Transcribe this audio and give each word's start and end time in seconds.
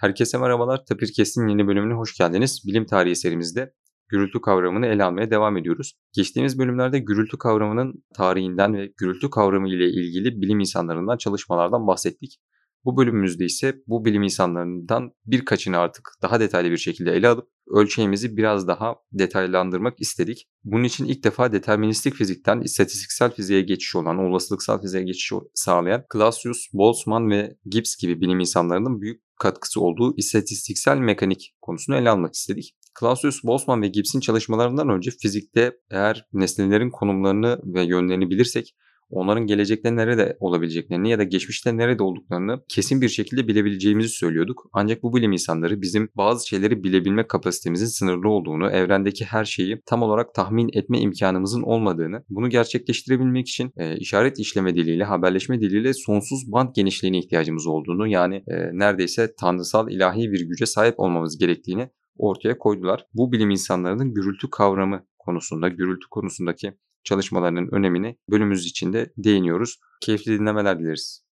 Herkese 0.00 0.38
merhabalar. 0.38 0.84
Tapirkes'in 0.84 1.46
yeni 1.46 1.66
bölümüne 1.66 1.94
hoş 1.94 2.16
geldiniz. 2.16 2.62
Bilim 2.66 2.86
tarihi 2.86 3.16
serimizde 3.16 3.74
gürültü 4.08 4.40
kavramını 4.40 4.86
ele 4.86 5.04
almaya 5.04 5.30
devam 5.30 5.56
ediyoruz. 5.56 5.92
Geçtiğimiz 6.12 6.58
bölümlerde 6.58 6.98
gürültü 6.98 7.38
kavramının 7.38 8.04
tarihinden 8.14 8.74
ve 8.74 8.92
gürültü 8.96 9.30
kavramı 9.30 9.68
ile 9.68 9.88
ilgili 9.88 10.40
bilim 10.40 10.60
insanlarından 10.60 11.16
çalışmalardan 11.16 11.86
bahsettik. 11.86 12.40
Bu 12.84 12.96
bölümümüzde 12.96 13.44
ise 13.44 13.76
bu 13.86 14.04
bilim 14.04 14.22
insanlarından 14.22 15.12
birkaçını 15.26 15.78
artık 15.78 16.08
daha 16.22 16.40
detaylı 16.40 16.70
bir 16.70 16.76
şekilde 16.76 17.12
ele 17.12 17.28
alıp 17.28 17.48
ölçeğimizi 17.70 18.36
biraz 18.36 18.68
daha 18.68 18.94
detaylandırmak 19.12 20.00
istedik. 20.00 20.48
Bunun 20.64 20.84
için 20.84 21.04
ilk 21.04 21.24
defa 21.24 21.52
deterministik 21.52 22.14
fizikten 22.14 22.60
istatistiksel 22.60 23.30
fiziğe 23.30 23.60
geçiş 23.60 23.96
olan, 23.96 24.18
olasılıksal 24.18 24.80
fiziğe 24.80 25.02
geçiş 25.02 25.32
sağlayan 25.54 26.04
Clausius, 26.12 26.66
Boltzmann 26.72 27.30
ve 27.30 27.56
Gibbs 27.64 27.96
gibi 27.96 28.20
bilim 28.20 28.40
insanlarının 28.40 29.00
büyük 29.00 29.29
katkısı 29.40 29.80
olduğu 29.80 30.16
istatistiksel 30.16 30.96
mekanik 30.96 31.54
konusunu 31.60 31.96
ele 31.96 32.10
almak 32.10 32.34
istedik. 32.34 32.76
Clausius, 33.00 33.44
Boltzmann 33.44 33.82
ve 33.82 33.88
Gibbs'in 33.88 34.20
çalışmalarından 34.20 34.88
önce 34.88 35.10
fizikte 35.10 35.72
eğer 35.90 36.26
nesnelerin 36.32 36.90
konumlarını 36.90 37.60
ve 37.64 37.82
yönlerini 37.82 38.30
bilirsek 38.30 38.74
onların 39.10 39.46
gelecekte 39.46 39.96
nerede 39.96 40.36
olabileceklerini 40.40 41.10
ya 41.10 41.18
da 41.18 41.24
geçmişte 41.24 41.76
nerede 41.76 42.02
olduklarını 42.02 42.62
kesin 42.68 43.00
bir 43.00 43.08
şekilde 43.08 43.48
bilebileceğimizi 43.48 44.08
söylüyorduk. 44.08 44.70
Ancak 44.72 45.02
bu 45.02 45.16
bilim 45.16 45.32
insanları 45.32 45.82
bizim 45.82 46.08
bazı 46.16 46.48
şeyleri 46.48 46.84
bilebilme 46.84 47.26
kapasitemizin 47.26 47.86
sınırlı 47.86 48.28
olduğunu, 48.28 48.70
evrendeki 48.70 49.24
her 49.24 49.44
şeyi 49.44 49.80
tam 49.86 50.02
olarak 50.02 50.34
tahmin 50.34 50.70
etme 50.72 51.00
imkanımızın 51.00 51.62
olmadığını, 51.62 52.24
bunu 52.28 52.48
gerçekleştirebilmek 52.48 53.48
için 53.48 53.72
e, 53.76 53.96
işaret 53.96 54.38
işleme 54.38 54.74
diliyle, 54.74 55.04
haberleşme 55.04 55.60
diliyle 55.60 55.94
sonsuz 55.94 56.52
band 56.52 56.68
genişliğine 56.74 57.18
ihtiyacımız 57.18 57.66
olduğunu, 57.66 58.08
yani 58.08 58.34
e, 58.34 58.54
neredeyse 58.72 59.34
tanrısal 59.40 59.90
ilahi 59.90 60.32
bir 60.32 60.40
güce 60.40 60.66
sahip 60.66 60.94
olmamız 61.00 61.38
gerektiğini 61.38 61.90
ortaya 62.16 62.58
koydular. 62.58 63.06
Bu 63.14 63.32
bilim 63.32 63.50
insanlarının 63.50 64.14
gürültü 64.14 64.50
kavramı 64.50 65.06
konusunda, 65.18 65.68
gürültü 65.68 66.06
konusundaki 66.10 66.72
çalışmalarının 67.04 67.68
önemini 67.72 68.16
bölümümüz 68.30 68.66
içinde 68.66 69.12
değiniyoruz. 69.16 69.80
Keyifli 70.00 70.38
dinlemeler 70.38 70.78
dileriz. 70.78 71.24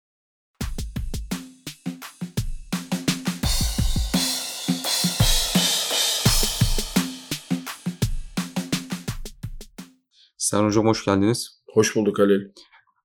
Sen 10.38 10.64
hocam 10.64 10.86
hoş 10.86 11.04
geldiniz. 11.04 11.62
Hoş 11.72 11.96
bulduk 11.96 12.18
Halil. 12.18 12.40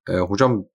Ee, 0.10 0.14
hocam 0.14 0.66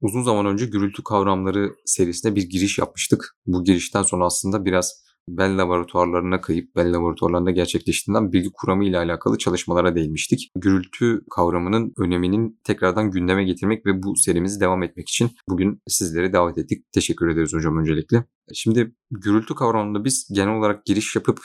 uzun 0.00 0.22
zaman 0.22 0.46
önce 0.46 0.66
gürültü 0.66 1.04
kavramları 1.04 1.76
serisine 1.84 2.34
bir 2.34 2.42
giriş 2.42 2.78
yapmıştık. 2.78 3.36
Bu 3.46 3.64
girişten 3.64 4.02
sonra 4.02 4.24
aslında 4.24 4.64
biraz 4.64 5.04
Bell 5.36 5.58
laboratuvarlarına 5.58 6.40
kayıp 6.40 6.76
Bell 6.76 6.92
laboratuvarlarında 6.92 7.50
gerçekleştirilen 7.50 8.32
bilgi 8.32 8.50
kuramı 8.52 8.84
ile 8.84 8.98
alakalı 8.98 9.38
çalışmalara 9.38 9.94
değinmiştik. 9.94 10.50
Gürültü 10.56 11.20
kavramının 11.30 11.92
öneminin 11.98 12.60
tekrardan 12.64 13.10
gündeme 13.10 13.44
getirmek 13.44 13.86
ve 13.86 14.02
bu 14.02 14.16
serimizi 14.16 14.60
devam 14.60 14.82
etmek 14.82 15.08
için 15.08 15.30
bugün 15.48 15.82
sizleri 15.88 16.32
davet 16.32 16.58
ettik. 16.58 16.92
Teşekkür 16.92 17.28
ederiz 17.28 17.54
hocam 17.54 17.78
öncelikle. 17.78 18.24
Şimdi 18.54 18.94
gürültü 19.10 19.54
kavramında 19.54 20.04
biz 20.04 20.28
genel 20.32 20.54
olarak 20.54 20.84
giriş 20.84 21.16
yapıp 21.16 21.40